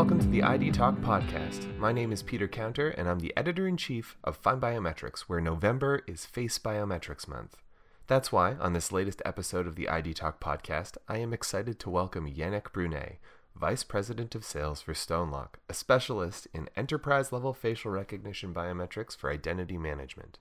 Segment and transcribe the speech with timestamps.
[0.00, 1.76] welcome to the ID Talk podcast.
[1.76, 6.00] My name is Peter Counter, and I'm the editor in chief of FindBiometrics, where November
[6.06, 7.58] is Face Biometrics Month.
[8.06, 11.90] That's why, on this latest episode of the ID Talk podcast, I am excited to
[11.90, 13.16] welcome Yanik Brunet,
[13.54, 19.30] Vice President of Sales for Stonelock, a specialist in enterprise level facial recognition biometrics for
[19.30, 20.38] identity management.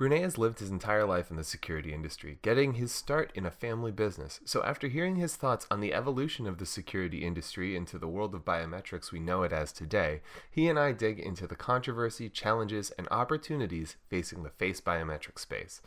[0.00, 3.50] Brunet has lived his entire life in the security industry, getting his start in a
[3.50, 4.40] family business.
[4.46, 8.34] So, after hearing his thoughts on the evolution of the security industry into the world
[8.34, 12.92] of biometrics we know it as today, he and I dig into the controversy, challenges,
[12.92, 15.82] and opportunities facing the face biometric space.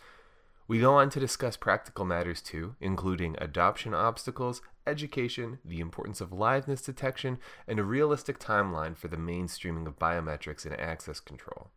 [0.67, 6.29] We go on to discuss practical matters too, including adoption obstacles, education, the importance of
[6.29, 11.71] liveness detection, and a realistic timeline for the mainstreaming of biometrics and access control.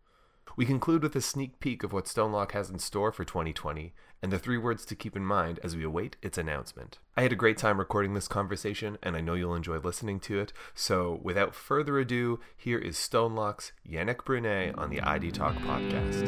[0.56, 3.92] We conclude with a sneak peek of what Stonelock has in store for 2020
[4.22, 6.98] and the three words to keep in mind as we await its announcement.
[7.14, 10.38] I had a great time recording this conversation, and I know you'll enjoy listening to
[10.38, 10.54] it.
[10.74, 16.26] So, without further ado, here is Stonelock's Yanik Brunet on the ID Talk podcast.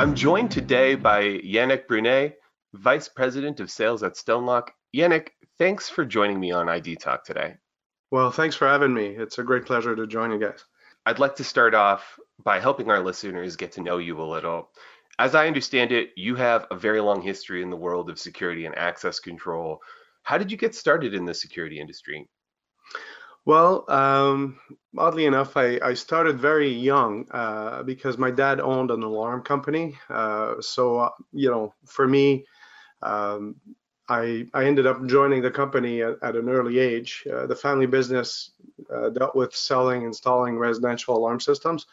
[0.00, 2.36] I'm joined today by Yanik Brunet,
[2.72, 4.68] Vice President of Sales at Stonelock.
[4.96, 7.56] Yanik, thanks for joining me on ID Talk today.
[8.10, 9.06] Well, thanks for having me.
[9.06, 10.64] It's a great pleasure to join you guys.
[11.06, 14.70] I'd like to start off by helping our listeners get to know you a little.
[15.20, 18.66] As I understand it, you have a very long history in the world of security
[18.66, 19.80] and access control.
[20.24, 22.28] How did you get started in the security industry?
[23.44, 24.58] Well, um,
[24.98, 29.96] oddly enough, I, I, started very young uh, because my dad owned an alarm company.
[30.10, 32.44] Uh, so, uh, you know, for me,
[33.02, 33.56] um,
[34.10, 37.24] I, I ended up joining the company at, at an early age.
[37.32, 38.50] Uh, the family business
[38.92, 41.86] uh, dealt with selling, installing residential alarm systems.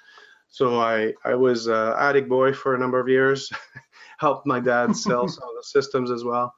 [0.49, 3.51] So I, I was uh, attic boy for a number of years,
[4.17, 6.55] helped my dad sell some of the systems as well.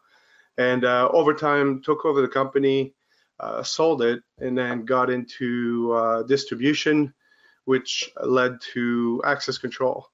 [0.57, 2.93] And uh, over time, took over the company,
[3.41, 7.13] uh, sold it, and then got into uh, distribution,
[7.65, 10.07] which led to access control.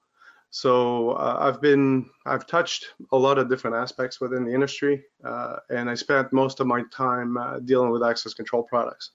[0.56, 5.58] So uh, I've been I've touched a lot of different aspects within the industry, uh,
[5.70, 9.12] and I spent most of my time uh, dealing with access control products.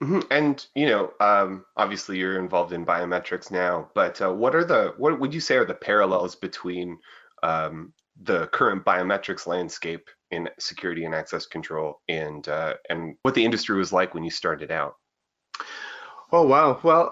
[0.00, 0.20] Mm-hmm.
[0.30, 4.94] And you know, um, obviously you're involved in biometrics now, but uh, what are the
[4.96, 6.98] what would you say are the parallels between
[7.42, 7.92] um,
[8.22, 13.76] the current biometrics landscape in security and access control and uh, and what the industry
[13.76, 14.94] was like when you started out?
[16.30, 16.78] Oh wow!
[16.84, 17.10] Well,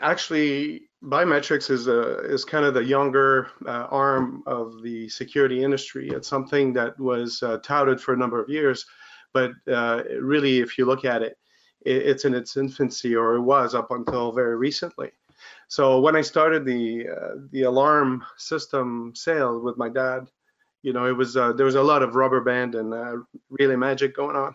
[0.00, 6.08] actually biometrics is a is kind of the younger uh, arm of the security industry.
[6.08, 8.84] It's something that was uh, touted for a number of years,
[9.32, 11.38] but uh, really, if you look at it,
[11.86, 15.10] it, it's in its infancy, or it was up until very recently.
[15.68, 20.28] So when I started the uh, the alarm system sale with my dad,
[20.82, 23.16] you know, it was uh, there was a lot of rubber band and uh,
[23.48, 24.54] really magic going on.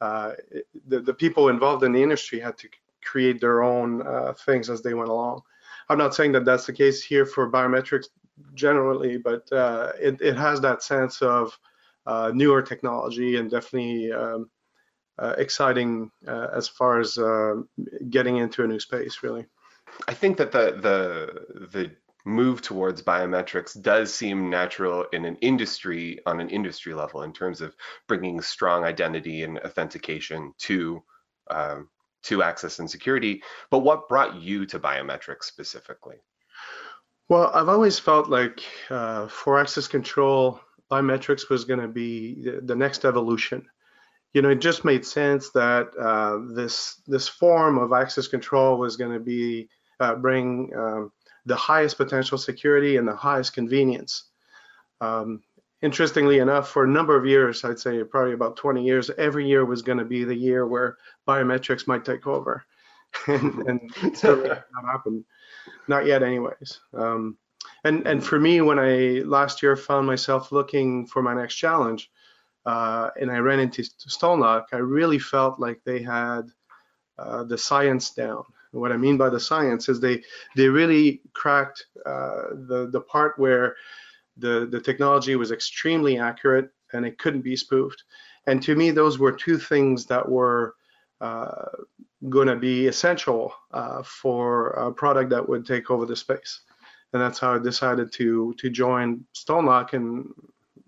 [0.00, 2.68] the the people involved in the industry had to
[3.10, 4.02] create their own
[4.46, 5.42] things as they went along.
[5.88, 8.08] I'm not saying that that's the case here for biometrics
[8.54, 11.58] generally, but uh, it, it has that sense of
[12.06, 14.50] uh, newer technology and definitely um,
[15.18, 17.54] uh, exciting uh, as far as uh,
[18.10, 19.46] getting into a new space, really.
[20.06, 21.90] I think that the the the
[22.24, 27.62] move towards biometrics does seem natural in an industry on an industry level in terms
[27.62, 27.74] of
[28.06, 31.02] bringing strong identity and authentication to
[31.50, 31.88] um,
[32.24, 33.42] to access and security.
[33.70, 36.16] But what brought you to biometrics specifically?
[37.28, 42.74] Well, I've always felt like uh, for access control, biometrics was going to be the,
[42.74, 43.66] next evolution.
[44.32, 48.96] You know, it just made sense that uh, this this form of access control was
[48.96, 49.68] going to be
[50.00, 51.12] uh, bring um,
[51.44, 54.24] the highest potential security and the highest convenience.
[55.00, 55.42] Um,
[55.82, 59.64] interestingly enough, for a number of years, I'd say probably about 20 years, every year
[59.64, 60.96] was going to be the year where
[61.26, 62.64] biometrics might take over.
[63.26, 63.90] and, and
[64.22, 65.24] not happened.
[65.88, 66.80] Not yet, anyways.
[66.94, 67.38] Um,
[67.84, 72.10] and and for me, when I last year found myself looking for my next challenge,
[72.66, 76.42] uh, and I ran into Stonelock, I really felt like they had
[77.18, 78.42] uh, the science down.
[78.72, 80.22] What I mean by the science is they
[80.54, 83.76] they really cracked uh, the the part where
[84.38, 88.02] the, the technology was extremely accurate and it couldn't be spoofed.
[88.46, 90.74] And to me, those were two things that were
[91.20, 91.66] uh,
[92.28, 96.60] going to be essential uh, for a product that would take over the space.
[97.12, 100.28] And that's how I decided to to join Stonelock and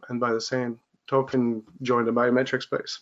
[0.09, 3.01] and by the same token join the biometric space.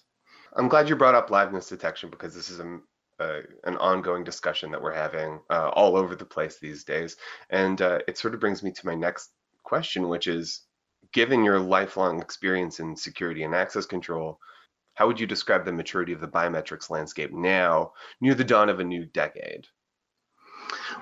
[0.57, 2.79] I'm glad you brought up liveness detection because this is a,
[3.21, 7.17] uh, an ongoing discussion that we're having uh, all over the place these days.
[7.51, 9.31] And uh, it sort of brings me to my next
[9.69, 10.63] question, which is
[11.13, 14.39] given your lifelong experience in security and access control,
[14.95, 18.81] how would you describe the maturity of the biometrics landscape now, near the dawn of
[18.81, 19.67] a new decade?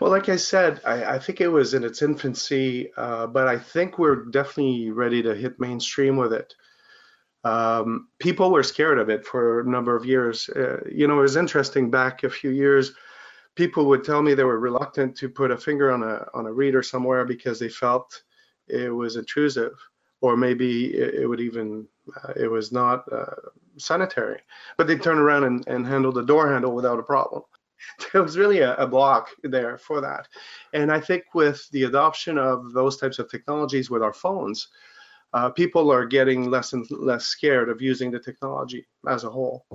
[0.00, 3.58] Well, like I said, I, I think it was in its infancy, uh, but I
[3.58, 6.54] think we're definitely ready to hit mainstream with it.
[7.44, 10.48] Um, people were scared of it for a number of years.
[10.48, 12.92] Uh, you know, it was interesting back a few years.
[13.54, 16.52] People would tell me they were reluctant to put a finger on a on a
[16.52, 18.22] reader somewhere because they felt
[18.68, 19.72] it was intrusive,
[20.20, 21.86] or maybe it, it would even
[22.24, 23.34] uh, it was not uh,
[23.76, 24.40] sanitary.
[24.76, 27.42] But they'd turn around and, and handle the door handle without a problem.
[28.12, 30.28] there was really a, a, block there for that.
[30.72, 34.68] And I think with the adoption of those types of technologies with our phones,
[35.32, 39.66] uh, people are getting less and less scared of using the technology as a whole.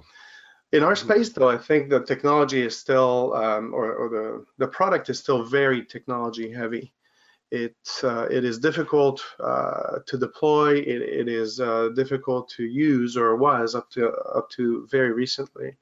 [0.72, 4.68] In our space, though, I think the technology is still, um, or, or, the, the
[4.68, 6.94] product is still very technology heavy.
[7.52, 10.78] It, uh, it is difficult uh, to deploy.
[10.78, 15.76] It, it is uh, difficult to use, or was up to up to very recently.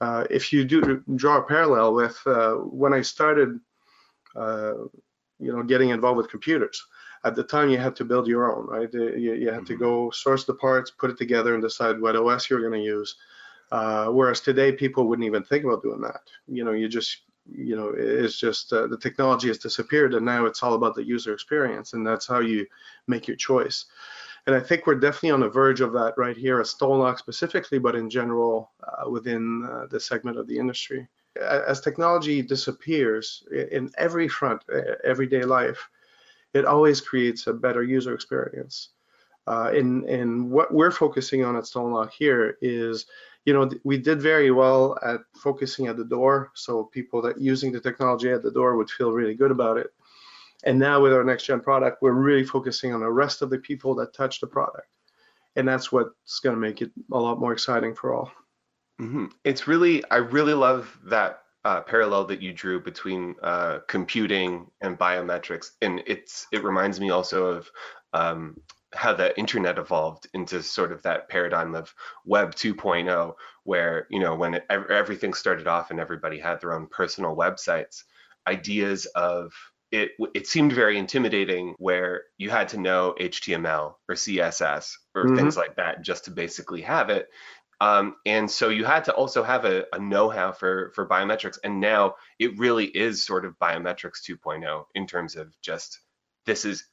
[0.00, 3.58] Uh, if you do draw a parallel with uh, when I started,
[4.36, 4.74] uh,
[5.40, 6.86] you know, getting involved with computers,
[7.24, 8.92] at the time you had to build your own, right?
[8.92, 9.64] You, you had mm-hmm.
[9.64, 12.86] to go source the parts, put it together, and decide what OS you're going to
[12.86, 13.16] use.
[13.70, 16.22] Uh, whereas today, people wouldn't even think about doing that.
[16.46, 17.18] You know, you just,
[17.50, 21.04] you know, it's just uh, the technology has disappeared, and now it's all about the
[21.04, 22.66] user experience, and that's how you
[23.06, 23.86] make your choice.
[24.46, 27.78] And I think we're definitely on the verge of that right here at StoneLock specifically,
[27.78, 31.06] but in general uh, within uh, the segment of the industry.
[31.40, 34.62] As technology disappears in every front,
[35.04, 35.88] everyday life,
[36.54, 38.90] it always creates a better user experience.
[39.46, 43.06] Uh, and, and what we're focusing on at StoneLock here is,
[43.48, 47.72] you know, we did very well at focusing at the door, so people that using
[47.72, 49.86] the technology at the door would feel really good about it.
[50.64, 53.56] And now with our next gen product, we're really focusing on the rest of the
[53.56, 54.88] people that touch the product.
[55.56, 58.30] And that's what's going to make it a lot more exciting for all.
[59.00, 59.26] Mm-hmm.
[59.44, 64.98] It's really, I really love that uh, parallel that you drew between uh, computing and
[64.98, 65.70] biometrics.
[65.80, 67.70] And it's, it reminds me also of
[68.12, 68.60] um,
[68.94, 71.94] how the internet evolved into sort of that paradigm of
[72.24, 76.86] web 2.0 where you know when it, everything started off and everybody had their own
[76.86, 78.04] personal websites
[78.46, 79.52] ideas of
[79.90, 85.36] it it seemed very intimidating where you had to know HTML or CSS or mm-hmm.
[85.36, 87.28] things like that just to basically have it.
[87.80, 91.58] Um, and so you had to also have a, a, know-how for for biometrics.
[91.62, 96.00] And now it really is sort of biometrics 2.0 in terms of just
[96.44, 96.84] this is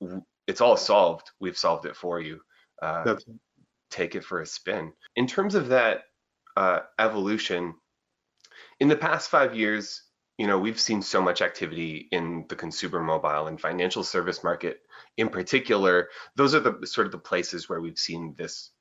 [0.47, 1.31] it's all solved.
[1.39, 2.41] We've solved it for you.
[2.81, 3.15] Uh,
[3.89, 4.93] take it for a spin.
[5.15, 6.03] In terms of that
[6.57, 7.75] uh, evolution,
[8.79, 10.01] in the past five years,
[10.37, 14.81] you know, we've seen so much activity in the consumer mobile and financial service market
[15.17, 16.09] in particular.
[16.35, 18.71] Those are the sort of the places where we've seen this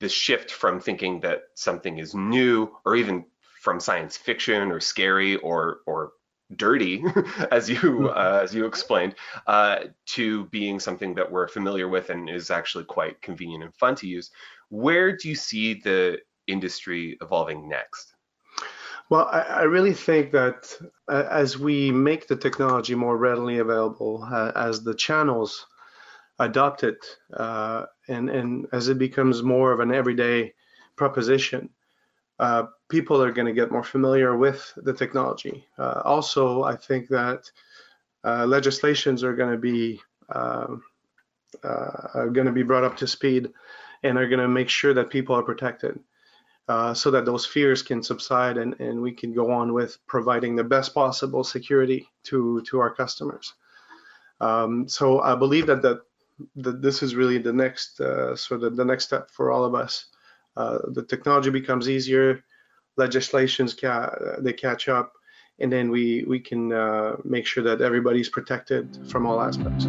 [0.00, 3.24] this shift from thinking that something is new or even
[3.60, 6.12] from science fiction or scary or or
[6.56, 7.04] dirty,
[7.50, 8.06] as you mm-hmm.
[8.06, 9.14] uh, as you explained,
[9.46, 13.94] uh, to being something that we're familiar with and is actually quite convenient and fun
[13.96, 14.30] to use.
[14.68, 18.14] Where do you see the industry evolving next?
[19.10, 20.74] Well, I, I, really think that
[21.08, 25.66] uh, as we make the technology more readily available, uh, as the channels
[26.38, 30.54] adopt it, uh, and, and as it becomes more of an everyday
[30.96, 31.68] proposition,
[32.38, 35.64] uh, people are going to get more familiar with the technology.
[35.78, 37.50] Uh, also, I think that
[38.24, 40.00] uh, legislations are going to be
[41.62, 43.52] are going to be brought up to speed
[44.02, 45.98] and are going to make sure that people are protected
[46.68, 50.56] uh, so that those fears can subside and, and we can go on with providing
[50.56, 53.54] the best possible security to, to our customers.
[54.40, 56.00] Um, so I believe that, that,
[56.56, 59.74] that this is really the next uh, sort of the next step for all of
[59.74, 60.06] us.
[60.56, 62.44] Uh, the technology becomes easier,
[62.96, 65.12] legislations ca- they catch up,
[65.58, 69.84] and then we we can uh, make sure that everybody's protected from all aspects.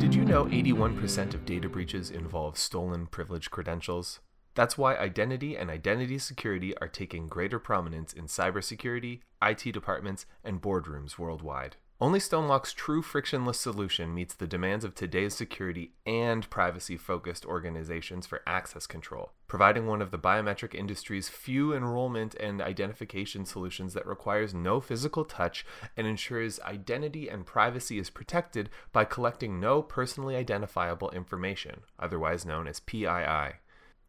[0.00, 4.20] Did you know 81% of data breaches involve stolen privilege credentials?
[4.54, 10.60] That's why identity and identity security are taking greater prominence in cybersecurity, IT departments, and
[10.60, 11.76] boardrooms worldwide.
[12.02, 18.26] Only StoneLock's true frictionless solution meets the demands of today's security and privacy focused organizations
[18.26, 24.04] for access control, providing one of the biometric industry's few enrollment and identification solutions that
[24.04, 25.64] requires no physical touch
[25.96, 32.66] and ensures identity and privacy is protected by collecting no personally identifiable information, otherwise known
[32.66, 33.60] as PII.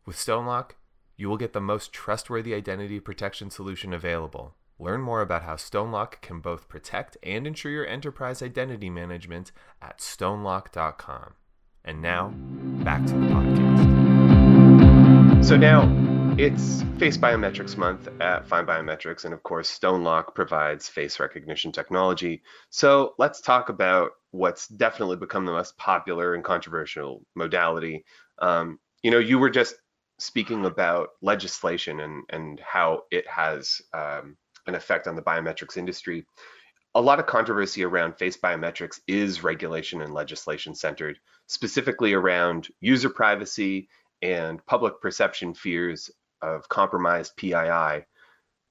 [0.03, 0.71] With StoneLock,
[1.15, 6.19] you will get the most trustworthy identity protection solution available Learn more about how Stonelock
[6.19, 11.35] can both protect and ensure your enterprise identity management at stonelock.com.
[11.85, 12.33] And now,
[12.83, 13.85] back to the podcast.
[15.45, 15.89] So now
[16.37, 22.41] it's Face Biometrics Month at FindBiometrics, and of course, Stonelock provides face recognition technology.
[22.69, 28.03] So let's talk about what's definitely become the most popular and controversial modality.
[28.39, 29.75] Um, you know, you were just
[30.19, 34.35] speaking about legislation and and how it has um,
[34.67, 36.25] an effect on the biometrics industry.
[36.95, 43.09] A lot of controversy around face biometrics is regulation and legislation centered, specifically around user
[43.09, 43.89] privacy
[44.21, 48.05] and public perception fears of compromised PII.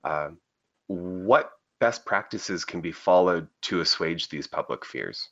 [0.05, 0.31] Uh,
[0.87, 5.29] what best practices can be followed to assuage these public fears?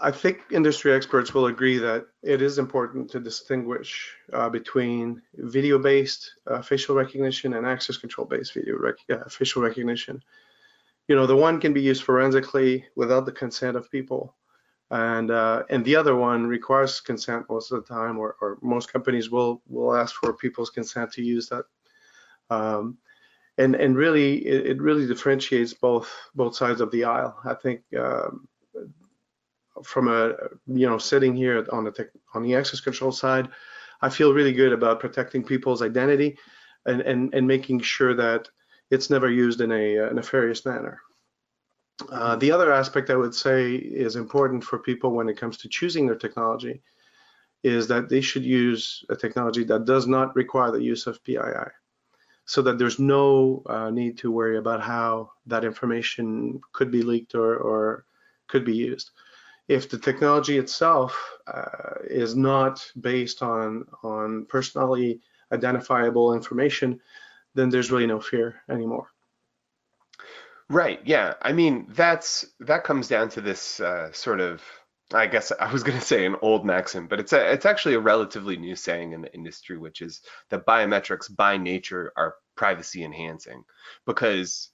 [0.00, 6.34] I think industry experts will agree that it is important to distinguish uh, between video-based
[6.46, 10.22] uh, facial recognition and access control-based video rec uh, facial recognition.
[11.08, 14.34] You know, the one can be used forensically without the consent of people,
[14.90, 18.92] and uh, and the other one requires consent most of the time, or, or most
[18.92, 21.64] companies will will ask for people's consent to use that.
[22.50, 22.98] Um,
[23.56, 27.38] and and really, it, it, really differentiates both both sides of the aisle.
[27.44, 27.80] I think.
[27.98, 28.48] Um,
[29.82, 30.34] from a
[30.66, 33.48] you know sitting here on the tech, on the access control side,
[34.00, 36.38] I feel really good about protecting people's identity
[36.86, 38.48] and and, and making sure that
[38.90, 41.00] it's never used in a, a nefarious manner.
[42.10, 45.68] Uh, the other aspect I would say is important for people when it comes to
[45.68, 46.82] choosing their technology
[47.62, 51.70] is that they should use a technology that does not require the use of PII
[52.44, 57.34] so that there's no uh, need to worry about how that information could be leaked
[57.34, 58.04] or, or
[58.46, 59.10] could be used
[59.68, 65.20] if the technology itself uh, is not based on on personally
[65.52, 67.00] identifiable information,
[67.54, 69.08] then there's really no fear anymore.
[70.68, 71.00] Right.
[71.04, 71.34] Yeah.
[71.40, 74.62] I mean, that's that comes down to this uh, sort of.
[75.14, 77.94] I guess I was going to say an old maxim, but it's a, it's actually
[77.94, 80.20] a relatively new saying in the industry, which is
[80.50, 83.62] that biometrics by nature are privacy enhancing,
[84.04, 84.70] because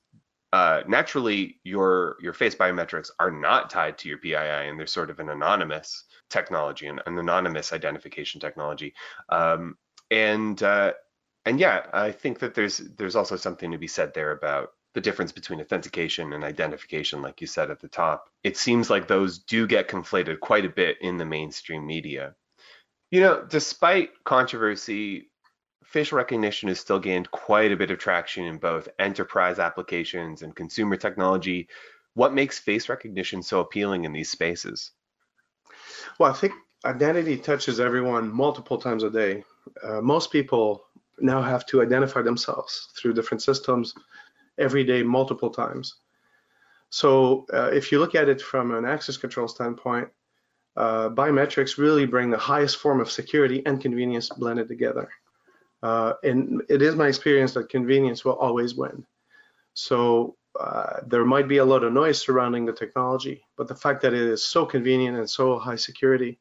[0.52, 5.08] uh, naturally your your face biometrics are not tied to your PII and they're sort
[5.08, 8.94] of an anonymous technology an, an anonymous identification technology.
[9.30, 9.76] Um,
[10.10, 10.92] and uh,
[11.46, 15.00] and yeah I think that there's there's also something to be said there about the
[15.00, 18.28] difference between authentication and identification like you said at the top.
[18.44, 22.34] It seems like those do get conflated quite a bit in the mainstream media.
[23.10, 25.30] You know despite controversy
[25.92, 30.56] facial recognition has still gained quite a bit of traction in both enterprise applications and
[30.56, 31.68] consumer technology.
[32.14, 34.92] What makes face recognition so appealing in these spaces?
[36.18, 39.44] Well, I think identity touches everyone multiple times a day.
[39.82, 40.84] Uh, most people
[41.20, 43.94] now have to identify themselves through different systems
[44.58, 45.96] every day, multiple times.
[46.88, 50.08] So uh, if you look at it from an access control standpoint,
[50.74, 55.10] uh, biometrics really bring the highest form of security and convenience blended together.
[55.82, 59.04] Uh, and it is my experience that convenience will always win.
[59.74, 64.02] So uh, there might be a lot of noise surrounding the technology, but the fact
[64.02, 66.38] that it is so convenient and so high security,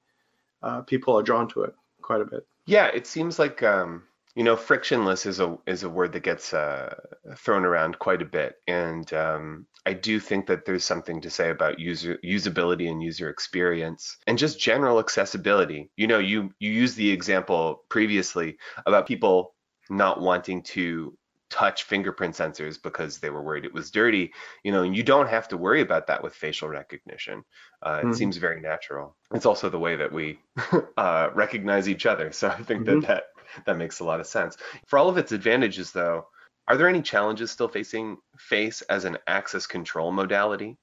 [0.62, 2.46] uh, people are drawn to it quite a bit.
[2.66, 4.04] Yeah, it seems like um,
[4.36, 6.94] you know frictionless is a is a word that gets uh,
[7.36, 11.50] thrown around quite a bit, and um, I do think that there's something to say
[11.50, 15.90] about user usability and user experience and just general accessibility.
[15.98, 19.56] You know, you you used the example previously about people
[19.90, 21.18] not wanting to
[21.50, 24.32] touch fingerprint sensors because they were worried it was dirty.
[24.64, 27.44] You know, and you don't have to worry about that with facial recognition.
[27.86, 28.14] Uh, it mm-hmm.
[28.14, 29.18] seems very natural.
[29.34, 30.40] It's also the way that we
[30.98, 32.32] uh, recognize each other.
[32.32, 33.02] So I think mm-hmm.
[33.02, 33.24] that that
[33.66, 34.58] that makes a lot of sense.
[34.88, 36.28] For all of its advantages, though,
[36.68, 40.78] are there any challenges still facing face as an access control modality?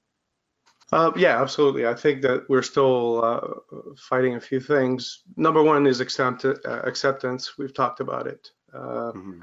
[0.91, 1.85] Uh, yeah, absolutely.
[1.85, 5.23] I think that we're still uh, fighting a few things.
[5.37, 7.57] Number one is accept- uh, acceptance.
[7.57, 8.49] We've talked about it.
[8.73, 9.41] Uh, mm-hmm.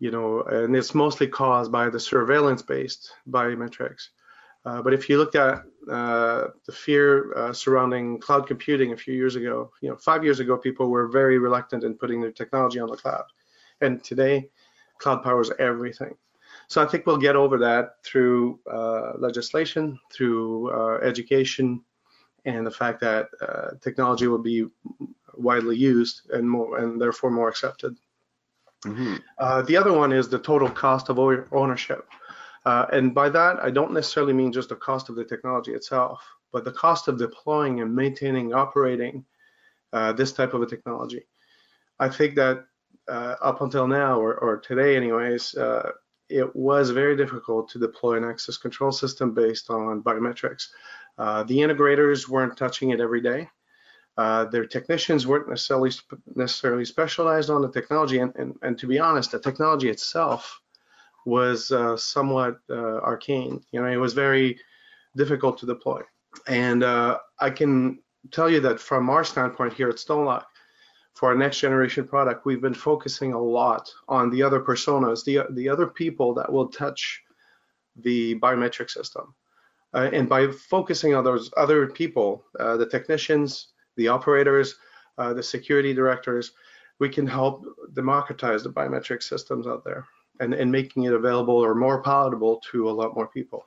[0.00, 4.08] You know, and it's mostly caused by the surveillance-based biometrics.
[4.64, 9.36] Uh, but if you look at uh, the fear surrounding cloud computing a few years
[9.36, 12.90] ago, you know, five years ago, people were very reluctant in putting their technology on
[12.90, 13.24] the cloud,
[13.80, 14.50] and today
[14.98, 16.14] cloud powers everything.
[16.68, 21.82] So I think we'll get over that through uh, legislation, through uh, education,
[22.44, 24.66] and the fact that uh, technology will be
[25.34, 27.96] widely used and more, and therefore more accepted.
[28.84, 29.16] Mm-hmm.
[29.38, 32.08] Uh, the other one is the total cost of ownership,
[32.64, 36.24] uh, and by that I don't necessarily mean just the cost of the technology itself,
[36.52, 39.24] but the cost of deploying and maintaining, operating
[39.92, 41.26] uh, this type of a technology.
[41.98, 42.64] I think that
[43.08, 45.90] uh, up until now, or, or today anyways, uh,
[46.28, 50.68] it was very difficult to deploy an access control system based on biometrics.
[51.18, 53.48] Uh, the integrators weren't touching it every day.
[54.16, 55.90] Uh, their technicians weren't necessarily
[56.34, 60.59] necessarily specialized on the technology, and, and, and to be honest, the technology itself
[61.30, 63.62] was uh, somewhat uh, arcane.
[63.70, 64.58] You know, it was very
[65.16, 66.02] difficult to deploy.
[66.48, 68.00] And uh, I can
[68.32, 70.44] tell you that from our standpoint here at Stonelock,
[71.14, 75.40] for our next generation product, we've been focusing a lot on the other personas, the
[75.50, 77.22] the other people that will touch
[77.96, 79.34] the biometric system.
[79.92, 84.76] Uh, and by focusing on those other people, uh, the technicians, the operators,
[85.18, 86.52] uh, the security directors,
[87.00, 90.06] we can help democratize the biometric systems out there
[90.40, 93.64] and, and making it available or more palatable to a lot more people.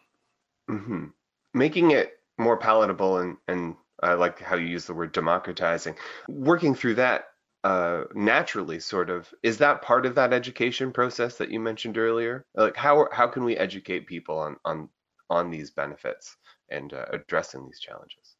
[0.69, 1.05] Mm-hmm.
[1.53, 5.95] Making it more palatable and, and I like how you use the word democratizing.
[6.27, 7.25] Working through that
[7.63, 12.45] uh, naturally, sort of, is that part of that education process that you mentioned earlier?
[12.55, 14.89] Like how how can we educate people on on
[15.29, 16.35] on these benefits
[16.69, 18.35] and uh, addressing these challenges?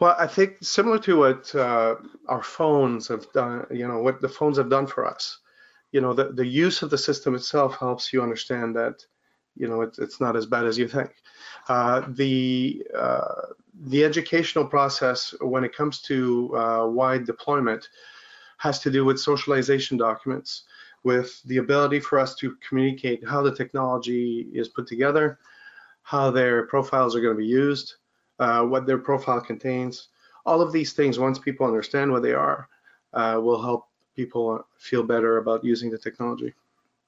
[0.00, 1.96] Well, I think similar to what uh,
[2.28, 5.38] our phones have done, you know, what the phones have done for us.
[5.96, 8.96] You know, the, the use of the system itself helps you understand that,
[9.60, 11.10] you know, it's, it's not as bad as you think.
[11.74, 13.42] Uh, the uh,
[13.92, 16.18] the educational process when it comes to
[16.62, 17.82] uh, wide deployment
[18.66, 20.50] has to do with socialization documents,
[21.10, 24.28] with the ability for us to communicate how the technology
[24.60, 25.26] is put together,
[26.12, 27.88] how their profiles are going to be used,
[28.44, 29.94] uh, what their profile contains.
[30.44, 32.60] All of these things, once people understand what they are,
[33.18, 33.82] uh, will help
[34.16, 36.54] people feel better about using the technology.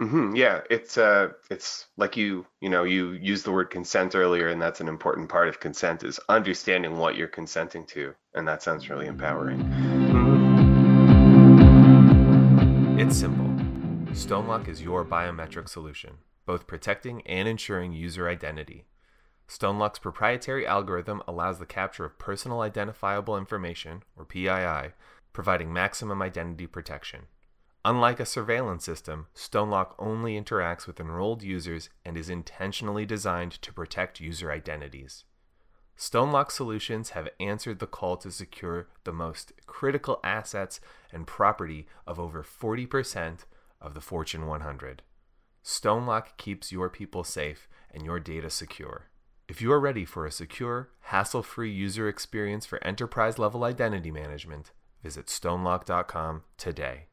[0.00, 0.36] Mm-hmm.
[0.36, 4.62] Yeah, it's uh, it's like you, you know, you used the word consent earlier, and
[4.62, 8.88] that's an important part of consent is understanding what you're consenting to, and that sounds
[8.88, 9.58] really empowering.
[12.96, 13.46] It's simple.
[14.14, 18.84] Stonelock is your biometric solution, both protecting and ensuring user identity.
[19.48, 24.92] Stonelock's proprietary algorithm allows the capture of personal identifiable information, or PII,
[25.32, 27.26] providing maximum identity protection.
[27.84, 33.72] Unlike a surveillance system, Stonelock only interacts with enrolled users and is intentionally designed to
[33.72, 35.24] protect user identities.
[35.96, 40.80] Stonelock solutions have answered the call to secure the most critical assets
[41.12, 43.40] and property of over 40%
[43.80, 45.02] of the Fortune 100.
[45.64, 49.06] Stonelock keeps your people safe and your data secure.
[49.48, 54.10] If you are ready for a secure, hassle free user experience for enterprise level identity
[54.10, 57.06] management, visit stonelock.com today.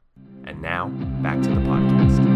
[0.46, 0.88] And now,
[1.22, 2.35] back to the podcast.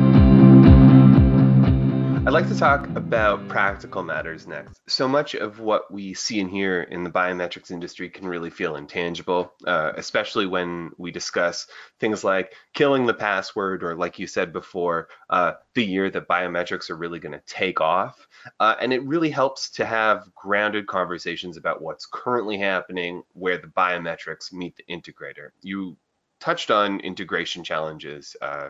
[2.29, 4.81] I'd like to talk about practical matters next.
[4.87, 8.75] So much of what we see and hear in the biometrics industry can really feel
[8.75, 11.65] intangible, uh, especially when we discuss
[11.99, 16.91] things like killing the password, or like you said before, uh, the year that biometrics
[16.91, 18.27] are really going to take off.
[18.59, 23.69] Uh, and it really helps to have grounded conversations about what's currently happening, where the
[23.69, 25.49] biometrics meet the integrator.
[25.63, 25.97] You
[26.39, 28.69] touched on integration challenges uh,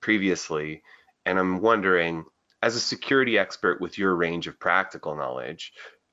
[0.00, 0.82] previously,
[1.24, 2.24] and I'm wondering,
[2.62, 5.72] as a security expert with your range of practical knowledge,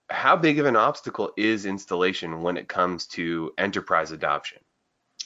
[0.10, 4.60] how big of an obstacle is installation when it comes to enterprise adoption?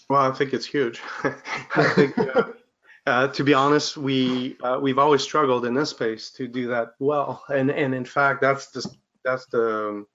[0.10, 1.01] Well, I think it's huge.
[1.23, 2.43] I think, uh,
[3.05, 6.95] uh, to be honest, we uh, we've always struggled in this space to do that
[6.99, 10.07] well, and and in fact, that's just that's the um,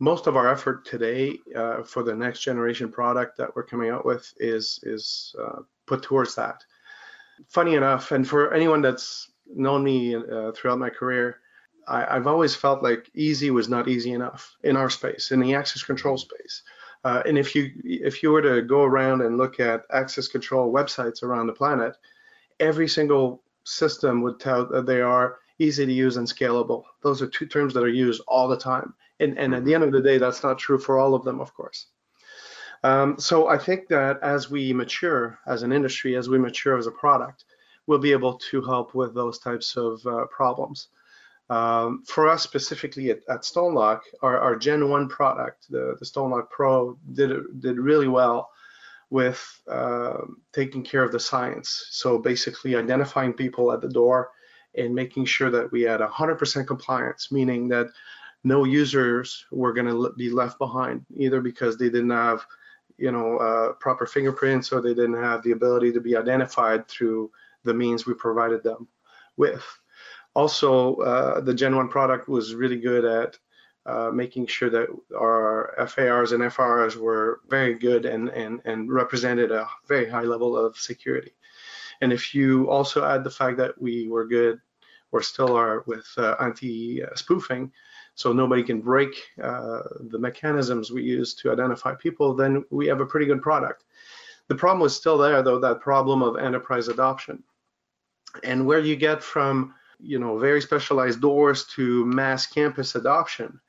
[0.00, 4.06] most of our effort today uh, for the next generation product that we're coming out
[4.06, 6.62] with is is uh, put towards that.
[7.48, 11.40] Funny enough, and for anyone that's known me uh, throughout my career,
[11.86, 15.54] I, have always felt like easy was not easy enough in our space, in the
[15.54, 16.62] access control space.
[17.04, 20.72] Uh, and if you if you were to go around and look at access control
[20.72, 21.96] websites around the planet,
[22.60, 26.84] every single system would tell that they are easy to use and scalable.
[27.02, 28.94] Those are two terms that are used all the time.
[29.20, 31.40] And, and at the end of the day, that's not true for all of them,
[31.40, 31.86] of course.
[32.84, 36.86] Um, so I think that as we mature as an industry, as we mature as
[36.86, 37.44] a product,
[37.88, 40.88] we'll be able to help with those types of uh, problems.
[41.50, 46.50] Um, for us specifically at, at Stonelock, our, our, Gen 1 product, the, the Stonelock
[46.50, 48.50] Pro, did, did really well
[49.08, 50.18] with uh,
[50.52, 51.86] taking care of the science.
[51.90, 54.30] So basically identifying people at the door
[54.76, 57.86] and making sure that we had 100% compliance, meaning that
[58.44, 62.44] no users were going to be left behind, either because they didn't have,
[62.98, 67.30] you know, uh, proper fingerprints or they didn't have the ability to be identified through
[67.64, 68.88] the means we provided them
[69.36, 69.64] with.
[70.34, 73.38] Also, uh, the Gen 1 product was really good at
[73.86, 79.50] uh, making sure that our FARs and FRs were very good and, and, and represented
[79.50, 81.32] a very high level of security.
[82.00, 84.60] And if you also add the fact that we were good
[85.10, 87.72] or still are with uh, anti-spoofing,
[88.14, 93.00] so nobody can break uh, the mechanisms we use to identify people, then we have
[93.00, 93.84] a pretty good product.
[94.48, 97.42] The problem was still there, though, that problem of enterprise adoption.
[98.42, 103.60] And where you get from, you know, very specialized doors to mass campus adoption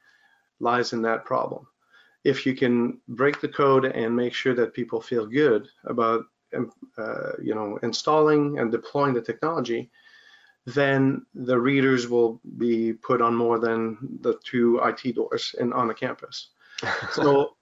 [0.59, 1.67] lies in that problem.
[2.23, 6.71] If you can break the code and make sure that people feel good about, um,
[6.97, 9.89] uh, you know, installing and deploying the technology,
[10.65, 15.89] then the readers will be put on more than the two IT doors in on
[15.89, 16.49] a campus.
[17.11, 17.55] so,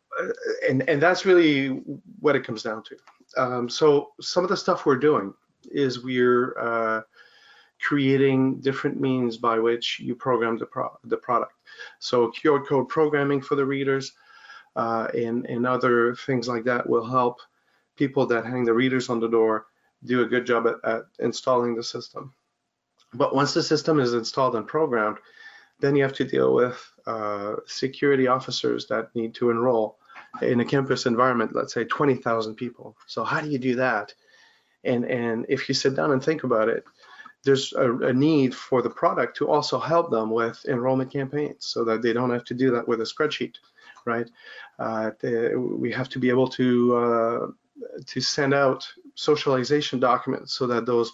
[0.68, 1.82] and and that's really
[2.20, 2.98] what it comes down to.
[3.38, 5.34] Um, so some of the stuff we're doing
[5.72, 7.02] is we're uh,
[7.82, 11.54] creating different means by which you program the, pro the product.
[12.00, 14.14] So QR code programming for the readers
[14.76, 17.40] uh, and, and other things like that will help
[17.96, 19.68] people that hang the readers on the door
[20.06, 22.34] do a good job at, at installing the system.
[23.14, 25.18] But once the system is installed and programmed,
[25.80, 29.98] then you have to deal with uh, security officers that need to enroll
[30.42, 32.96] in a campus environment, let's say 20,000 people.
[33.08, 34.13] So how do you do that?
[34.84, 36.86] And, and if you sit down and think about it,
[37.44, 41.86] there's a, a, need for the product to also help them with enrollment campaigns so
[41.86, 43.56] that they don't have to do that with a spreadsheet,
[44.06, 44.30] right?
[44.80, 47.48] Uh, they, we have to be able to uh,
[48.06, 51.12] to send out socialization documents so that those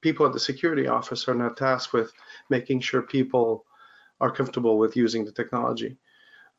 [0.00, 2.12] people at the security office are not tasked with
[2.50, 3.64] making sure people
[4.20, 5.96] are comfortable with using the technology.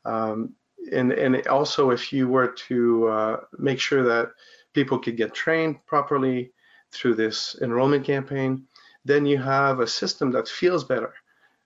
[0.04, 0.54] Um,
[0.92, 4.32] and, and also if you were to uh, make sure that
[4.72, 6.52] people could get trained properly
[6.92, 8.64] through this enrollment campaign,
[9.04, 11.14] then you have a system that feels better,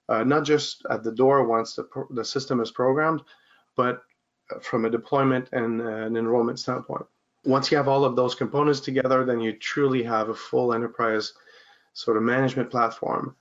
[0.09, 3.22] uh, not just at the door once the, the system is programmed,
[3.77, 4.03] but
[4.61, 7.07] from a deployment and uh, an enrollment standpoint.
[7.44, 11.33] Once you have all of those components together, then you truly have a full enterprise
[11.92, 13.37] sort of management platform.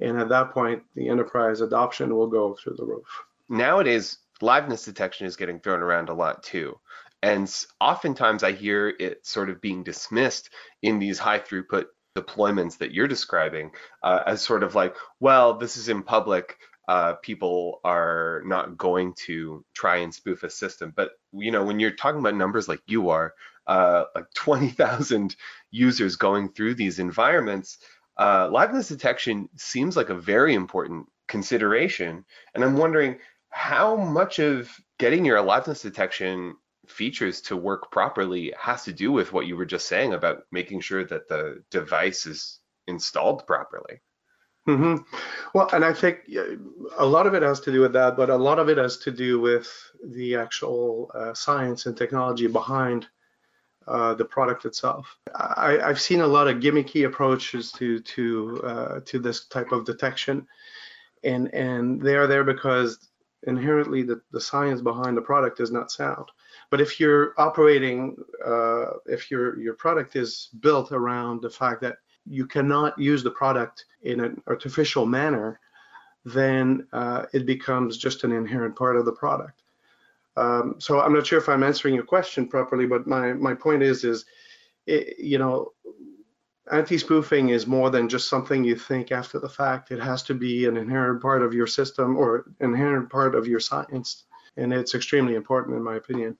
[0.00, 3.06] And at that point, the enterprise adoption will go through the roof.
[3.48, 6.78] Nowadays, liveness detection is getting thrown around a lot too.
[7.22, 10.50] And oftentimes I hear it sort of being dismissed
[10.82, 13.70] in these high throughput deployments that you're describing
[14.02, 16.56] uh, as sort of like, well, this is in public.
[16.86, 20.92] Uh, people are not going to try and spoof a system.
[20.94, 23.34] But you know, when you're talking about numbers like you are,
[23.66, 25.36] uh, like 20,000
[25.70, 27.78] users going through these environments,
[28.16, 32.24] uh, liveness detection seems like a very important consideration.
[32.54, 33.18] And I'm wondering
[33.58, 36.54] how much of getting your liveness detection
[36.86, 40.80] features to work properly has to do with what you were just saying about making
[40.80, 44.00] sure that the device is installed properly.
[44.68, 45.02] Mm-hmm.
[45.54, 46.30] Well, and I think
[46.98, 48.96] a lot of it has to do with that, but a lot of it has
[48.98, 49.68] to do with
[50.04, 53.08] the actual uh, science and technology behind
[53.88, 55.16] uh, the product itself.
[55.34, 59.84] I, have seen a lot of gimmicky approaches to to uh, to this type of
[59.84, 60.46] detection,
[61.24, 63.08] and and they are there because
[63.46, 66.26] inherently the, the science behind the product is not sound.
[66.70, 71.98] But if you're operating, uh, if your your product is built around the fact that
[72.26, 75.60] you cannot use the product in an artificial manner,
[76.24, 79.62] then uh, it becomes just an inherent part of the product.
[80.36, 83.82] Um, so I'm not sure if I'm answering your question properly, but my, my point
[83.82, 84.24] is, is
[84.86, 85.72] it, you know,
[86.70, 89.90] anti-spoofing is more than just something you think after the fact.
[89.90, 93.60] It has to be an inherent part of your system or inherent part of your
[93.60, 94.24] science,
[94.56, 96.36] and it's extremely important in my opinion.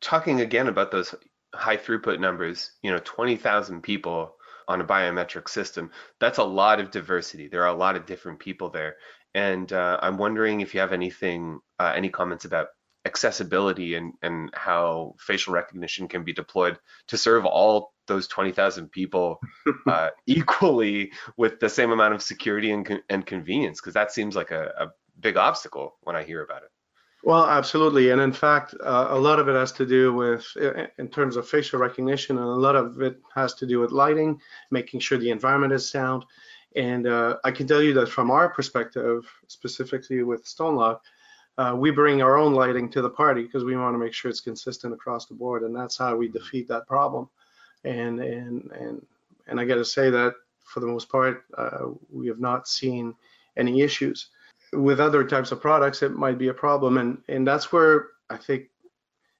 [0.00, 1.14] Talking again about those
[1.54, 4.34] high throughput numbers, you know, 20,000 people
[4.68, 7.48] on a biometric system, that's a lot of diversity.
[7.48, 8.96] There are a lot of different people there.
[9.34, 12.68] And uh, I'm wondering if you have anything, uh, any comments about
[13.04, 19.40] accessibility and, and how facial recognition can be deployed to serve all those 20,000 people
[19.86, 24.50] uh, equally with the same amount of security and, and convenience because that seems like
[24.50, 24.88] a, a,
[25.20, 26.70] big obstacle when I hear about it.
[27.24, 28.10] Well, absolutely.
[28.10, 30.46] And in fact, uh, a lot of it has to do with,
[30.98, 34.40] in terms of facial recognition, and a lot of it has to do with lighting,
[34.70, 36.24] making sure the environment is sound.
[36.76, 41.00] And uh, I can tell you that from our perspective, specifically with StoneLock,
[41.58, 44.30] uh, we bring our own lighting to the party because we want to make sure
[44.30, 47.28] it's consistent across the board, and that's how we defeat that problem.
[47.84, 49.06] And and and
[49.46, 53.14] and I got to say that for the most part, uh, we have not seen
[53.56, 54.28] any issues.
[54.72, 58.36] With other types of products, it might be a problem, and and that's where I
[58.36, 58.68] think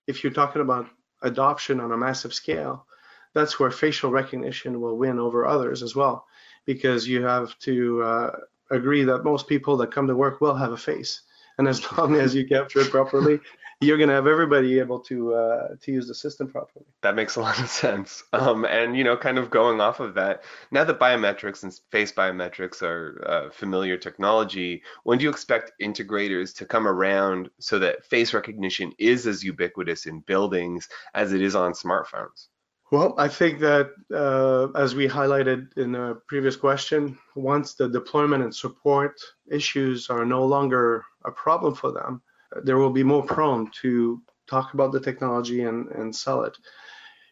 [0.06, 0.88] if you're talking about
[1.22, 2.86] adoption on a massive scale,
[3.34, 6.26] that's where facial recognition will win over others as well,
[6.64, 8.30] because you have to uh,
[8.70, 11.22] agree that most people that come to work will have a face.
[11.58, 13.40] And as long as you capture it properly,
[13.80, 16.84] you're going to have everybody able to uh, to use the system properly.
[17.02, 18.24] That makes a lot of sense.
[18.32, 22.12] Um, and you know, kind of going off of that, now that biometrics and face
[22.12, 28.04] biometrics are uh, familiar technology, when do you expect integrators to come around so that
[28.04, 32.48] face recognition is as ubiquitous in buildings as it is on smartphones?
[32.90, 38.42] Well, I think that uh, as we highlighted in the previous question, once the deployment
[38.42, 42.22] and support issues are no longer a problem for them,
[42.64, 46.56] there will be more prone to talk about the technology and, and sell it.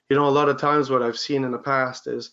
[0.08, 2.32] You know, a lot of times what I've seen in the past is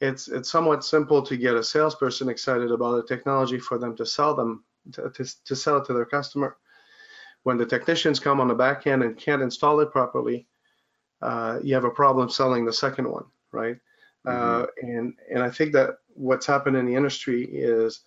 [0.00, 4.04] it's it's somewhat simple to get a salesperson excited about a technology for them to
[4.04, 6.56] sell them to, to, to sell it to their customer.
[7.44, 10.46] When the technicians come on the back end and can't install it properly,
[11.22, 13.76] uh, you have a problem selling the second one, right?
[14.26, 14.62] Mm-hmm.
[14.62, 18.00] Uh, and and I think that what's happened in the industry is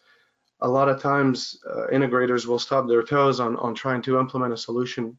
[0.62, 4.54] a lot of times uh, integrators will stub their toes on on trying to implement
[4.54, 5.18] a solution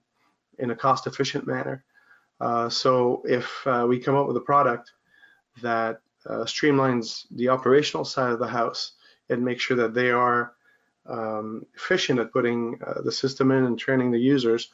[0.58, 1.84] in a cost efficient manner.
[2.40, 4.92] Uh, so if uh, we come up with a product
[5.62, 8.92] that uh, streamlines the operational side of the house
[9.28, 10.54] and make sure that they are
[11.06, 14.70] um, efficient at putting the system in and training the users,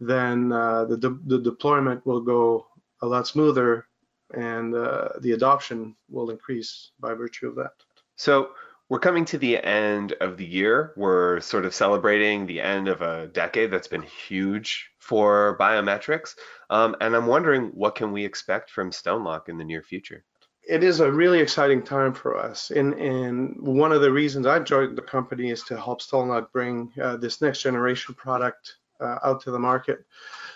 [0.00, 2.66] then uh, the, de- the deployment will go
[3.02, 3.86] a lot smoother
[4.34, 7.72] and uh, the adoption will increase by virtue of that.
[8.16, 8.50] So
[8.88, 10.92] we're coming to the end of the year.
[10.96, 16.36] We're sort of celebrating the end of a decade that's been huge for biometrics.
[16.70, 20.24] Um, and I'm wondering what can we expect from StoneLock in the near future?
[20.66, 22.70] It is a really exciting time for us.
[22.70, 26.92] And, and one of the reasons I joined the company is to help StoneLock bring
[27.02, 30.04] uh, this next generation product uh, out to the market.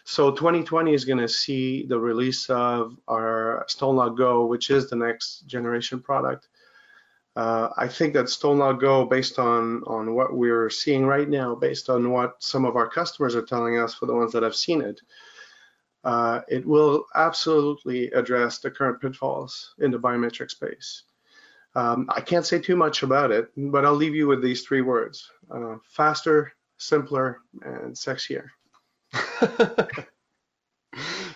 [0.04, 4.96] So 2020 is going to see the release of our StoneLock Go, which is the
[4.96, 6.48] next generation product.
[7.34, 11.88] Uh, I think that StoneLock Go, based on on what we're seeing right now, based
[11.88, 14.82] on what some of our customers are telling us for the ones that have seen
[14.82, 15.00] it,
[16.04, 21.04] uh, it will absolutely address the current pitfalls in the biometric space.
[21.74, 24.82] Um, I can't say too much about it, but I'll leave you with these three
[24.82, 28.48] words: uh, faster, simpler, and sexier.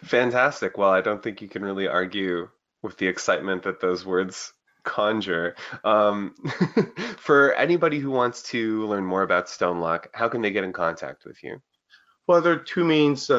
[0.03, 0.77] Fantastic.
[0.77, 2.51] Well, I don't think you can really argue
[2.83, 4.53] with the excitement that those words
[4.87, 5.55] conjure.
[5.85, 6.35] Um,
[7.19, 11.27] for anybody who wants to learn more about StoneLock, how can they get in contact
[11.27, 11.61] with you?
[12.27, 13.35] Well, there are two means uh,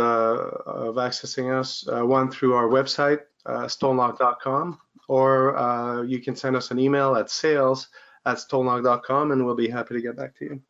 [0.65, 1.87] of accessing us.
[1.87, 7.15] Uh, one through our website, uh, stonelock.com, or uh, you can send us an email
[7.15, 7.87] at sales
[8.25, 10.61] at stonelock.com and we'll be happy to get back to you.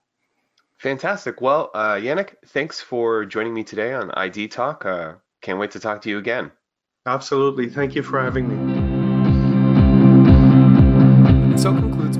[0.77, 1.41] Fantastic.
[1.41, 4.85] Well, uh, Yanik, thanks for joining me today on ID Talk.
[4.85, 6.51] Uh, can't wait to talk to you again.
[7.07, 7.69] Absolutely.
[7.69, 8.76] Thank you for having me.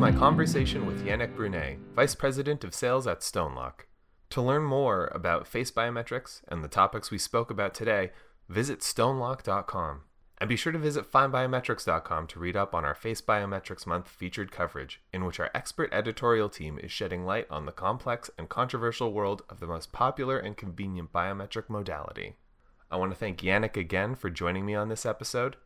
[0.08, 3.88] My conversation with Yanik Brunet, Vice President of Sales at StoneLock.
[4.30, 8.12] To learn more about face biometrics and the topics we spoke about today,
[8.48, 10.04] visit stonelock.com.
[10.38, 14.50] And be sure to visit findbiometrics.com to read up on our Face Biometrics Month featured
[14.50, 19.12] coverage, in which our expert editorial team is shedding light on the complex and controversial
[19.12, 22.38] world of the most popular and convenient biometric modality.
[22.89, 25.58] I want to thank Yanik again for joining me on this episode.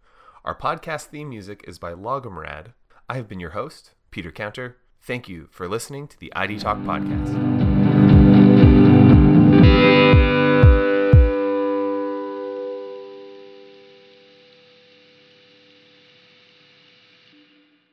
[0.43, 2.73] Our podcast theme music is by Logomrad.
[3.07, 4.77] I have been your host, Peter Counter.
[5.01, 7.60] Thank you for listening to the ID Talk podcast.